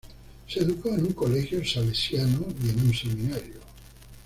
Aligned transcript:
Se 0.47 0.61
educó 0.61 0.89
en 0.95 1.05
un 1.05 1.13
colegio 1.13 1.63
salesiano 1.63 2.47
y 2.65 2.69
en 2.71 2.79
un 2.87 2.91
seminario. 2.91 3.59